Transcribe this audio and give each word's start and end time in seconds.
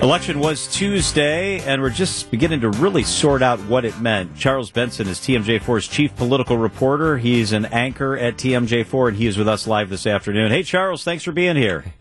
Election 0.00 0.38
was 0.38 0.68
Tuesday, 0.68 1.58
and 1.62 1.82
we're 1.82 1.90
just 1.90 2.30
beginning 2.30 2.60
to 2.60 2.70
really 2.70 3.02
sort 3.02 3.42
out 3.42 3.58
what 3.62 3.84
it 3.84 3.98
meant. 3.98 4.36
Charles 4.36 4.70
Benson 4.70 5.08
is 5.08 5.18
TMJ4's 5.18 5.88
chief 5.88 6.14
political 6.14 6.56
reporter. 6.56 7.18
He's 7.18 7.52
an 7.52 7.64
anchor 7.66 8.16
at 8.16 8.36
TMJ4, 8.36 9.08
and 9.08 9.16
he 9.16 9.26
is 9.26 9.36
with 9.36 9.48
us 9.48 9.66
live 9.66 9.90
this 9.90 10.06
afternoon. 10.06 10.52
Hey, 10.52 10.62
Charles, 10.62 11.02
thanks 11.02 11.24
for 11.24 11.32
being 11.32 11.56
here. 11.56 11.94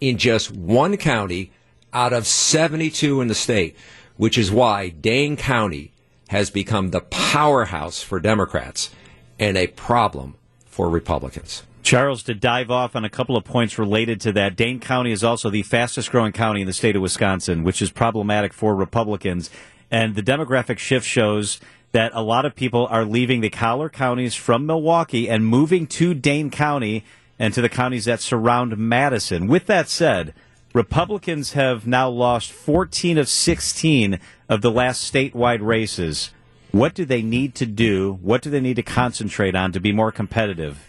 in 0.00 0.18
just 0.18 0.50
one 0.50 0.96
county 0.96 1.52
out 1.92 2.12
of 2.12 2.26
72 2.26 3.20
in 3.20 3.28
the 3.28 3.34
state, 3.34 3.76
which 4.16 4.38
is 4.38 4.50
why 4.50 4.88
Dane 4.88 5.36
County 5.36 5.92
has 6.28 6.50
become 6.50 6.90
the 6.90 7.00
powerhouse 7.00 8.02
for 8.02 8.18
Democrats 8.18 8.90
and 9.38 9.56
a 9.56 9.66
problem 9.66 10.34
for 10.64 10.88
Republicans. 10.88 11.62
Charles, 11.82 12.22
to 12.24 12.34
dive 12.34 12.70
off 12.70 12.94
on 12.94 13.04
a 13.04 13.10
couple 13.10 13.36
of 13.36 13.44
points 13.44 13.78
related 13.78 14.20
to 14.22 14.32
that, 14.32 14.56
Dane 14.56 14.78
County 14.78 15.10
is 15.10 15.24
also 15.24 15.50
the 15.50 15.62
fastest 15.62 16.10
growing 16.10 16.32
county 16.32 16.60
in 16.60 16.66
the 16.66 16.72
state 16.72 16.94
of 16.94 17.02
Wisconsin, 17.02 17.64
which 17.64 17.82
is 17.82 17.90
problematic 17.90 18.52
for 18.52 18.74
Republicans. 18.74 19.50
And 19.90 20.14
the 20.14 20.22
demographic 20.22 20.78
shift 20.78 21.04
shows 21.04 21.60
that 21.90 22.12
a 22.14 22.22
lot 22.22 22.44
of 22.44 22.54
people 22.54 22.86
are 22.86 23.04
leaving 23.04 23.40
the 23.40 23.50
collar 23.50 23.88
counties 23.88 24.34
from 24.34 24.64
Milwaukee 24.64 25.28
and 25.28 25.44
moving 25.44 25.86
to 25.88 26.14
Dane 26.14 26.50
County 26.50 27.04
and 27.38 27.52
to 27.52 27.60
the 27.60 27.68
counties 27.68 28.04
that 28.04 28.20
surround 28.20 28.78
Madison. 28.78 29.48
With 29.48 29.66
that 29.66 29.88
said, 29.88 30.34
Republicans 30.72 31.52
have 31.52 31.86
now 31.86 32.08
lost 32.08 32.52
14 32.52 33.18
of 33.18 33.28
16 33.28 34.20
of 34.48 34.62
the 34.62 34.70
last 34.70 35.12
statewide 35.12 35.60
races. 35.60 36.30
What 36.70 36.94
do 36.94 37.04
they 37.04 37.20
need 37.20 37.54
to 37.56 37.66
do? 37.66 38.18
What 38.22 38.40
do 38.40 38.50
they 38.50 38.60
need 38.60 38.76
to 38.76 38.82
concentrate 38.82 39.54
on 39.54 39.72
to 39.72 39.80
be 39.80 39.92
more 39.92 40.12
competitive? 40.12 40.86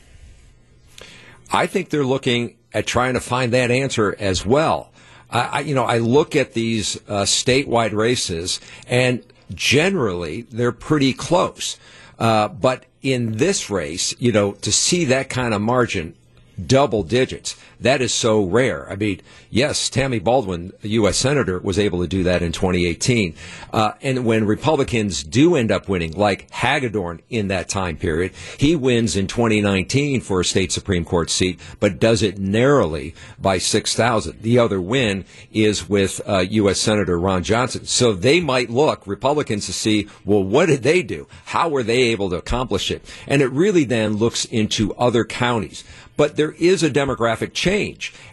I 1.53 1.68
think 1.68 1.90
they're 1.90 2.03
looking 2.03 2.56
at 2.74 2.88
trying 2.88 3.14
to 3.14 3.19
find 3.19 3.53
that 3.53 3.69
answer 3.69 4.16
as 4.19 4.46
well. 4.46 4.90
I, 5.30 5.62
you 5.62 5.74
know, 5.74 5.86
I 5.86 5.97
look 5.97 6.36
at 6.36 6.53
these 6.53 6.96
uh, 7.08 7.24
statewide 7.24 7.94
races, 7.94 8.59
and 8.88 9.24
generally 9.53 10.44
they're 10.44 10.72
pretty 10.72 11.13
close. 11.13 11.78
Uh, 12.19 12.50
but 12.50 12.86
in 13.02 13.38
this 13.38 13.69
race, 13.69 14.16
you 14.19 14.31
know, 14.31 14.53
to 14.53 14.72
see 14.72 15.06
that 15.06 15.30
kind 15.30 15.53
of 15.53 15.62
margin, 15.62 16.16
double 16.63 17.02
digits, 17.02 17.56
that 17.83 18.01
is 18.01 18.13
so 18.13 18.44
rare. 18.44 18.89
I 18.89 18.95
mean, 18.95 19.21
yes, 19.49 19.89
Tammy 19.89 20.19
Baldwin, 20.19 20.71
U.S. 20.81 21.17
Senator, 21.17 21.59
was 21.59 21.77
able 21.77 22.01
to 22.01 22.07
do 22.07 22.23
that 22.23 22.41
in 22.41 22.51
2018. 22.51 23.35
Uh, 23.71 23.91
and 24.01 24.25
when 24.25 24.45
Republicans 24.45 25.23
do 25.23 25.55
end 25.55 25.71
up 25.71 25.89
winning, 25.89 26.13
like 26.13 26.49
Hagedorn 26.51 27.21
in 27.29 27.49
that 27.49 27.67
time 27.67 27.97
period, 27.97 28.31
he 28.57 28.75
wins 28.75 29.17
in 29.17 29.27
2019 29.27 30.21
for 30.21 30.39
a 30.39 30.45
state 30.45 30.71
Supreme 30.71 31.03
Court 31.03 31.29
seat, 31.29 31.59
but 31.79 31.99
does 31.99 32.23
it 32.23 32.38
narrowly 32.38 33.13
by 33.38 33.57
6,000. 33.57 34.41
The 34.41 34.59
other 34.59 34.79
win 34.79 35.25
is 35.51 35.89
with 35.89 36.21
uh, 36.25 36.39
U.S. 36.39 36.79
Senator 36.79 37.19
Ron 37.19 37.44
Johnson. 37.44 37.85
So 37.85 38.13
they 38.13 38.39
might 38.39 38.69
look, 38.69 39.05
Republicans, 39.05 39.65
to 39.65 39.73
see, 39.73 40.07
well, 40.23 40.44
what 40.44 40.67
did 40.67 40.83
they 40.83 41.03
do? 41.03 41.27
How 41.45 41.67
were 41.67 41.83
they 41.83 42.03
able 42.03 42.29
to 42.29 42.38
accomplish 42.38 42.91
it? 42.91 43.03
And 43.27 43.41
it 43.41 43.51
really 43.51 43.83
then 43.83 44.15
looks 44.15 44.45
into 44.45 44.94
other 44.95 45.25
counties. 45.25 45.83
But 46.15 46.35
there 46.35 46.51
is 46.51 46.83
a 46.83 46.91
demographic 46.91 47.53
change. 47.53 47.72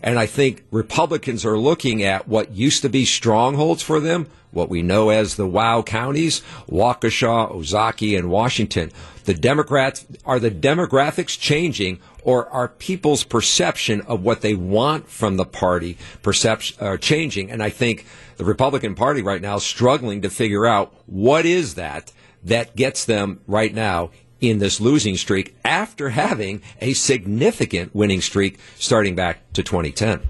And 0.02 0.18
I 0.18 0.26
think 0.26 0.64
Republicans 0.70 1.44
are 1.46 1.58
looking 1.58 2.02
at 2.02 2.28
what 2.28 2.52
used 2.52 2.82
to 2.82 2.88
be 2.88 3.04
strongholds 3.04 3.82
for 3.82 3.98
them, 3.98 4.26
what 4.50 4.68
we 4.68 4.82
know 4.82 5.08
as 5.08 5.36
the 5.36 5.46
WOW 5.46 5.82
counties, 5.82 6.42
Waukesha, 6.68 7.52
Ozaukee, 7.52 8.18
and 8.18 8.30
Washington. 8.30 8.92
The 9.24 9.34
Democrats, 9.34 10.04
are 10.26 10.40
the 10.40 10.50
demographics 10.50 11.38
changing 11.38 12.00
or 12.22 12.48
are 12.50 12.68
people's 12.68 13.24
perception 13.24 14.02
of 14.02 14.22
what 14.22 14.42
they 14.42 14.54
want 14.54 15.08
from 15.08 15.36
the 15.36 15.46
party 15.46 15.96
perception 16.22 16.76
uh, 16.84 16.96
changing? 16.96 17.50
And 17.50 17.62
I 17.62 17.70
think 17.70 18.04
the 18.36 18.44
Republican 18.44 18.94
Party 18.94 19.22
right 19.22 19.40
now 19.40 19.56
is 19.56 19.62
struggling 19.62 20.22
to 20.22 20.30
figure 20.30 20.66
out 20.66 20.92
what 21.06 21.46
is 21.46 21.74
that 21.74 22.12
that 22.44 22.76
gets 22.76 23.04
them 23.04 23.40
right 23.46 23.74
now 23.74 24.10
in 24.40 24.58
this 24.58 24.80
losing 24.80 25.16
streak 25.16 25.54
after 25.64 26.10
having 26.10 26.62
a 26.80 26.92
significant 26.94 27.94
winning 27.94 28.20
streak 28.20 28.58
starting 28.78 29.14
back 29.14 29.52
to 29.52 29.62
2010. 29.62 30.20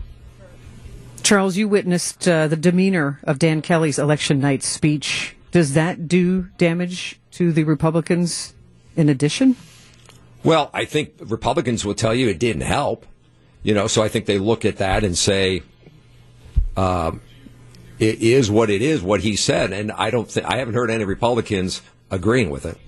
Charles, 1.22 1.56
you 1.56 1.68
witnessed 1.68 2.26
uh, 2.26 2.48
the 2.48 2.56
demeanor 2.56 3.20
of 3.24 3.38
Dan 3.38 3.62
Kelly's 3.62 3.98
election 3.98 4.40
night 4.40 4.62
speech. 4.62 5.36
Does 5.52 5.74
that 5.74 6.08
do 6.08 6.48
damage 6.58 7.20
to 7.32 7.52
the 7.52 7.64
Republicans 7.64 8.54
in 8.96 9.08
addition? 9.08 9.56
Well, 10.42 10.70
I 10.72 10.84
think 10.84 11.14
Republicans 11.20 11.84
will 11.84 11.94
tell 11.94 12.14
you 12.14 12.28
it 12.28 12.38
didn't 12.38 12.62
help. 12.62 13.06
You 13.62 13.74
know, 13.74 13.86
so 13.86 14.02
I 14.02 14.08
think 14.08 14.24
they 14.24 14.38
look 14.38 14.64
at 14.64 14.78
that 14.78 15.04
and 15.04 15.16
say, 15.16 15.62
um, 16.76 17.20
it 17.98 18.22
is 18.22 18.50
what 18.50 18.70
it 18.70 18.80
is, 18.80 19.02
what 19.02 19.20
he 19.20 19.36
said. 19.36 19.72
And 19.72 19.92
I 19.92 20.10
don't 20.10 20.30
think, 20.30 20.46
I 20.46 20.56
haven't 20.56 20.74
heard 20.74 20.90
any 20.90 21.04
Republicans 21.04 21.82
agreeing 22.10 22.48
with 22.48 22.64
it. 22.64 22.78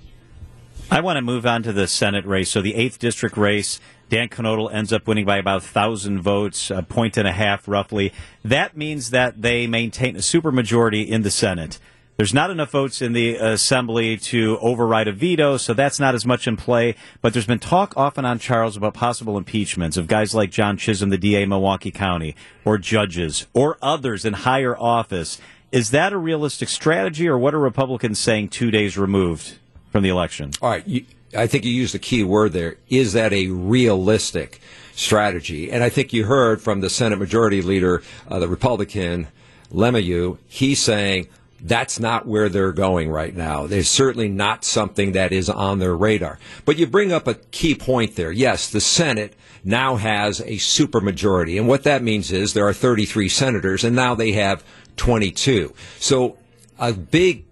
I 0.92 1.00
want 1.00 1.16
to 1.16 1.22
move 1.22 1.46
on 1.46 1.62
to 1.62 1.72
the 1.72 1.88
Senate 1.88 2.26
race. 2.26 2.50
So 2.50 2.60
the 2.60 2.74
8th 2.74 2.98
district 2.98 3.38
race, 3.38 3.80
Dan 4.10 4.28
Knodl 4.28 4.70
ends 4.70 4.92
up 4.92 5.06
winning 5.06 5.24
by 5.24 5.38
about 5.38 5.62
1,000 5.62 6.20
votes, 6.20 6.70
a 6.70 6.82
point 6.82 7.16
and 7.16 7.26
a 7.26 7.32
half 7.32 7.66
roughly. 7.66 8.12
That 8.44 8.76
means 8.76 9.08
that 9.08 9.40
they 9.40 9.66
maintain 9.66 10.16
a 10.16 10.18
supermajority 10.18 11.08
in 11.08 11.22
the 11.22 11.30
Senate. 11.30 11.78
There's 12.18 12.34
not 12.34 12.50
enough 12.50 12.72
votes 12.72 13.00
in 13.00 13.14
the 13.14 13.36
assembly 13.36 14.18
to 14.18 14.58
override 14.60 15.08
a 15.08 15.12
veto, 15.12 15.56
so 15.56 15.72
that's 15.72 15.98
not 15.98 16.14
as 16.14 16.26
much 16.26 16.46
in 16.46 16.58
play. 16.58 16.94
But 17.22 17.32
there's 17.32 17.46
been 17.46 17.58
talk 17.58 17.94
often 17.96 18.26
on 18.26 18.38
Charles 18.38 18.76
about 18.76 18.92
possible 18.92 19.38
impeachments 19.38 19.96
of 19.96 20.08
guys 20.08 20.34
like 20.34 20.50
John 20.50 20.76
Chisholm, 20.76 21.08
the 21.08 21.16
DA 21.16 21.46
Milwaukee 21.46 21.90
County, 21.90 22.36
or 22.66 22.76
judges, 22.76 23.46
or 23.54 23.78
others 23.80 24.26
in 24.26 24.34
higher 24.34 24.76
office. 24.76 25.40
Is 25.72 25.90
that 25.92 26.12
a 26.12 26.18
realistic 26.18 26.68
strategy, 26.68 27.26
or 27.28 27.38
what 27.38 27.54
are 27.54 27.58
Republicans 27.58 28.18
saying 28.18 28.50
two 28.50 28.70
days 28.70 28.98
removed 28.98 29.56
from 29.92 30.02
the 30.02 30.08
election. 30.08 30.50
All 30.60 30.70
right. 30.70 30.86
You, 30.88 31.04
I 31.36 31.46
think 31.46 31.64
you 31.64 31.70
used 31.70 31.94
the 31.94 31.98
key 31.98 32.24
word 32.24 32.52
there. 32.52 32.76
Is 32.88 33.12
that 33.12 33.32
a 33.32 33.46
realistic 33.48 34.60
strategy? 34.94 35.70
And 35.70 35.84
I 35.84 35.88
think 35.88 36.12
you 36.12 36.24
heard 36.24 36.60
from 36.60 36.80
the 36.80 36.90
Senate 36.90 37.18
Majority 37.18 37.62
Leader, 37.62 38.02
uh, 38.28 38.38
the 38.38 38.48
Republican 38.48 39.28
LeMahieu, 39.72 40.38
he's 40.48 40.80
saying 40.80 41.28
that's 41.60 42.00
not 42.00 42.26
where 42.26 42.48
they're 42.48 42.72
going 42.72 43.10
right 43.10 43.34
now. 43.34 43.66
There's 43.66 43.88
certainly 43.88 44.28
not 44.28 44.64
something 44.64 45.12
that 45.12 45.32
is 45.32 45.48
on 45.48 45.78
their 45.78 45.94
radar. 45.94 46.38
But 46.64 46.76
you 46.76 46.86
bring 46.86 47.12
up 47.12 47.28
a 47.28 47.34
key 47.34 47.74
point 47.74 48.16
there. 48.16 48.32
Yes, 48.32 48.68
the 48.68 48.80
Senate 48.80 49.34
now 49.64 49.96
has 49.96 50.40
a 50.40 50.56
supermajority. 50.56 51.58
And 51.58 51.68
what 51.68 51.84
that 51.84 52.02
means 52.02 52.32
is 52.32 52.52
there 52.52 52.66
are 52.66 52.72
33 52.72 53.28
senators 53.28 53.84
and 53.84 53.94
now 53.94 54.14
they 54.14 54.32
have 54.32 54.64
22. 54.96 55.72
So 55.98 56.36
a 56.78 56.92
big 56.92 57.44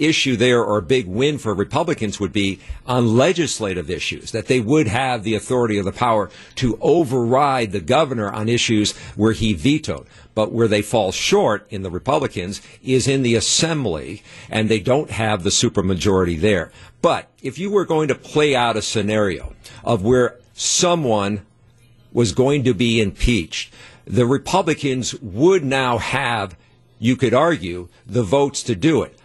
issue 0.00 0.36
there 0.36 0.64
or 0.64 0.78
a 0.78 0.82
big 0.82 1.06
win 1.06 1.38
for 1.38 1.54
Republicans 1.54 2.18
would 2.18 2.32
be 2.32 2.58
on 2.86 3.16
legislative 3.16 3.90
issues, 3.90 4.32
that 4.32 4.46
they 4.46 4.60
would 4.60 4.88
have 4.88 5.22
the 5.22 5.34
authority 5.34 5.78
or 5.78 5.82
the 5.82 5.92
power 5.92 6.30
to 6.56 6.78
override 6.80 7.72
the 7.72 7.80
governor 7.80 8.30
on 8.30 8.48
issues 8.48 8.96
where 9.14 9.32
he 9.32 9.52
vetoed. 9.52 10.06
But 10.34 10.52
where 10.52 10.68
they 10.68 10.82
fall 10.82 11.12
short 11.12 11.66
in 11.70 11.82
the 11.82 11.90
Republicans 11.90 12.62
is 12.82 13.06
in 13.06 13.22
the 13.22 13.34
assembly, 13.34 14.22
and 14.48 14.68
they 14.68 14.80
don't 14.80 15.10
have 15.10 15.42
the 15.42 15.50
supermajority 15.50 16.40
there. 16.40 16.72
But 17.02 17.28
if 17.42 17.58
you 17.58 17.70
were 17.70 17.84
going 17.84 18.08
to 18.08 18.14
play 18.14 18.54
out 18.54 18.76
a 18.76 18.82
scenario 18.82 19.54
of 19.84 20.02
where 20.02 20.38
someone 20.54 21.44
was 22.12 22.32
going 22.32 22.64
to 22.64 22.74
be 22.74 23.00
impeached, 23.00 23.72
the 24.04 24.26
Republicans 24.26 25.14
would 25.20 25.64
now 25.64 25.98
have, 25.98 26.56
you 26.98 27.16
could 27.16 27.34
argue, 27.34 27.88
the 28.06 28.22
votes 28.22 28.62
to 28.64 28.74
do 28.74 29.02
it. 29.02 29.16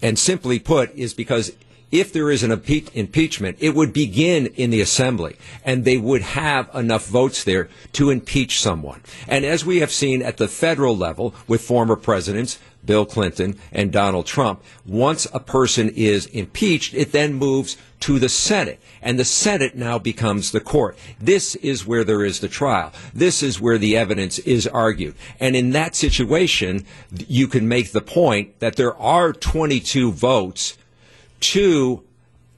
And 0.00 0.18
simply 0.18 0.58
put, 0.58 0.94
is 0.94 1.14
because 1.14 1.52
if 1.90 2.12
there 2.12 2.30
is 2.30 2.42
an 2.42 2.50
impe- 2.50 2.94
impeachment, 2.94 3.56
it 3.60 3.74
would 3.74 3.92
begin 3.92 4.46
in 4.56 4.70
the 4.70 4.80
assembly 4.80 5.36
and 5.64 5.84
they 5.84 5.96
would 5.96 6.22
have 6.22 6.68
enough 6.74 7.06
votes 7.06 7.44
there 7.44 7.68
to 7.92 8.10
impeach 8.10 8.60
someone. 8.60 9.02
And 9.26 9.44
as 9.44 9.64
we 9.64 9.80
have 9.80 9.92
seen 9.92 10.22
at 10.22 10.36
the 10.36 10.48
federal 10.48 10.96
level 10.96 11.34
with 11.46 11.62
former 11.62 11.96
presidents, 11.96 12.58
Bill 12.84 13.04
Clinton 13.04 13.58
and 13.70 13.92
Donald 13.92 14.24
Trump, 14.24 14.62
once 14.86 15.26
a 15.34 15.40
person 15.40 15.90
is 15.90 16.26
impeached, 16.26 16.94
it 16.94 17.12
then 17.12 17.34
moves 17.34 17.76
to 18.00 18.18
the 18.18 18.28
Senate. 18.28 18.80
And 19.02 19.18
the 19.18 19.24
Senate 19.24 19.76
now 19.76 19.98
becomes 19.98 20.52
the 20.52 20.60
court. 20.60 20.96
This 21.20 21.54
is 21.56 21.86
where 21.86 22.04
there 22.04 22.24
is 22.24 22.40
the 22.40 22.48
trial. 22.48 22.92
This 23.12 23.42
is 23.42 23.60
where 23.60 23.78
the 23.78 23.96
evidence 23.96 24.38
is 24.40 24.66
argued. 24.66 25.16
And 25.38 25.54
in 25.54 25.70
that 25.70 25.96
situation, 25.96 26.86
you 27.10 27.46
can 27.46 27.68
make 27.68 27.92
the 27.92 28.00
point 28.00 28.58
that 28.60 28.76
there 28.76 28.96
are 28.96 29.32
22 29.32 30.12
votes 30.12 30.77
to 31.40 32.02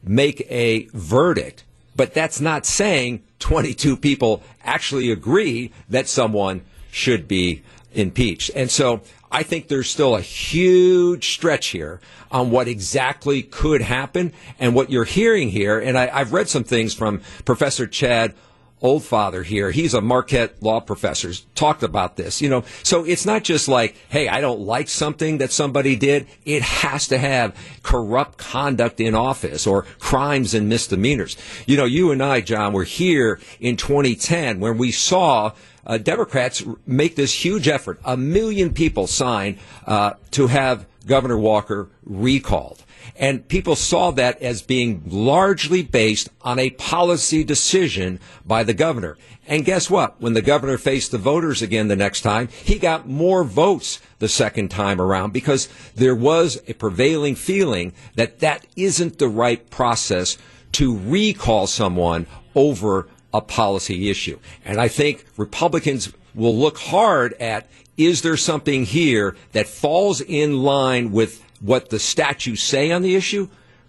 make 0.03 0.47
a 0.50 0.88
verdict. 0.93 1.65
But 1.97 2.15
that's 2.15 2.41
not 2.41 2.65
saying 2.65 3.23
22 3.41 3.97
people 3.97 4.43
actually 4.65 5.11
agree 5.11 5.73
that 5.88 6.09
someone 6.09 6.62
should 6.91 7.29
be 7.29 7.62
impeached. 7.93 8.50
And 8.55 8.71
so 8.71 9.03
I 9.31 9.43
think 9.43 9.69
there's 9.69 9.88
still 9.88 10.17
a 10.17 10.21
huge 10.21 11.35
stretch 11.35 11.69
here 11.69 12.00
on 12.31 12.50
what 12.50 12.69
exactly 12.69 13.43
could 13.43 13.81
happen 13.82 14.32
and 14.59 14.75
what 14.75 14.91
you're 14.91 15.05
hearing 15.05 15.50
here. 15.50 15.79
And 15.79 15.99
I, 15.99 16.06
have 16.19 16.33
read 16.33 16.49
some 16.49 16.65
things 16.65 16.94
from 16.94 17.21
Professor 17.44 17.87
Chad 17.87 18.35
Oldfather 18.82 19.44
here. 19.44 19.71
He's 19.71 19.94
a 19.94 20.00
Marquette 20.00 20.62
law 20.62 20.81
professor. 20.81 21.32
Talked 21.55 21.82
about 21.82 22.17
this, 22.17 22.41
you 22.41 22.49
know. 22.49 22.65
So 22.82 23.05
it's 23.05 23.27
not 23.27 23.44
just 23.44 23.69
like, 23.69 23.94
hey, 24.09 24.29
I 24.29 24.41
don't 24.41 24.61
like 24.61 24.88
something 24.88 25.38
that 25.38 25.53
somebody 25.53 25.97
did. 25.97 26.27
It 26.44 26.62
has 26.62 27.09
to 27.09 27.19
have 27.19 27.55
corrupt 27.82 28.38
conduct 28.38 29.00
in 29.00 29.15
office 29.15 29.67
or 29.67 29.82
crimes 29.99 30.55
and 30.55 30.69
misdemeanors. 30.69 31.37
You 31.67 31.77
know, 31.77 31.85
you 31.85 32.11
and 32.11 32.23
I, 32.23 32.41
John, 32.41 32.73
were 32.73 32.85
here 32.85 33.38
in 33.61 33.77
2010 33.77 34.61
when 34.61 34.79
we 34.79 34.93
saw 34.93 35.53
uh, 35.87 35.99
Democrats 35.99 36.65
make 36.87 37.17
this 37.17 37.44
huge 37.44 37.69
effort. 37.69 38.00
A 38.05 38.17
million 38.17 38.73
people 38.73 39.06
sign 39.06 39.59
uh, 39.87 40.15
to 40.33 40.47
have 40.47 40.87
Governor 41.06 41.38
Walker 41.38 41.88
recalled. 42.05 42.85
And 43.17 43.47
people 43.49 43.76
saw 43.76 44.11
that 44.12 44.41
as 44.43 44.62
being 44.62 45.02
largely 45.06 45.82
based 45.82 46.29
on 46.43 46.58
a 46.58 46.70
policy 46.70 47.44
decision 47.44 48.20
by 48.44 48.62
the 48.62 48.75
governor. 48.75 49.17
And 49.47 49.64
guess 49.64 49.91
what? 49.91 50.20
When 50.20 50.35
the 50.35 50.43
governor 50.43 50.79
faced 50.79 51.11
the 51.11 51.19
voters 51.19 51.62
again 51.62 51.88
the 51.88 51.97
next 51.97 52.20
time, 52.20 52.49
he 52.49 52.79
got 52.79 53.08
more 53.08 53.43
votes 53.43 54.00
the 54.19 54.29
second 54.29 54.70
time 54.70 55.00
around 55.00 55.32
because 55.32 55.69
there 55.94 56.14
was 56.14 56.62
a 56.69 56.75
prevailing 56.75 57.35
feeling 57.35 57.93
that 58.14 58.41
that 58.41 58.67
isn't 58.76 59.19
the 59.19 59.29
right 59.29 59.69
process 59.70 60.37
to 60.73 60.97
recall 60.97 61.67
someone 61.67 62.26
over 62.55 63.08
a 63.32 63.41
policy 63.41 64.11
issue. 64.11 64.38
And 64.65 64.81
I 64.81 64.88
think 64.88 65.25
Republicans 65.37 66.12
will 66.35 66.56
look 66.56 66.79
hard 66.79 67.35
at 67.35 67.67
is 67.97 68.23
there 68.23 68.37
something 68.37 68.85
here 68.85 69.37
that 69.53 69.67
falls 69.67 70.21
in 70.21 70.62
line 70.62 71.12
with 71.12 71.44
what 71.61 71.91
the 71.91 71.99
statutes 71.99 72.62
say 72.62 72.91
on 72.91 73.03
the 73.03 73.15
issue? 73.15 73.49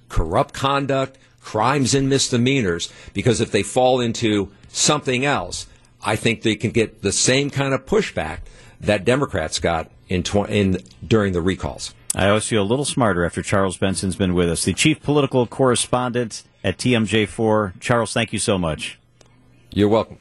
Corrupt 0.10 0.54
conduct, 0.54 1.18
crimes 1.40 1.94
and 1.94 2.10
misdemeanors, 2.10 2.92
because 3.14 3.40
if 3.40 3.52
they 3.52 3.64
fall 3.64 4.02
into 4.02 4.52
something 4.68 5.26
else, 5.26 5.68
I 6.04 6.16
think 6.16 6.42
they 6.42 6.56
can 6.56 6.72
get 6.72 7.02
the 7.02 7.12
same 7.12 7.50
kind 7.50 7.74
of 7.74 7.86
pushback 7.86 8.40
that 8.82 9.06
Democrats 9.06 9.60
got 9.60 9.90
in, 10.10 10.24
tw- 10.24 10.50
in 10.50 10.80
during 11.06 11.34
the 11.34 11.42
recalls. 11.42 11.94
I 12.14 12.28
always 12.28 12.48
feel 12.48 12.64
a 12.64 12.66
little 12.66 12.86
smarter 12.86 13.24
after 13.24 13.42
Charles 13.42 13.78
Benson's 13.78 14.18
been 14.18 14.34
with 14.34 14.50
us, 14.50 14.66
the 14.66 14.74
chief 14.74 15.02
political 15.02 15.48
correspondent 15.48 16.44
at 16.64 16.78
TMJ4. 16.78 17.80
Charles, 17.80 18.12
thank 18.12 18.34
you 18.34 18.40
so 18.40 18.58
much. 18.58 19.00
You're 19.74 19.88
welcome. 19.88 20.20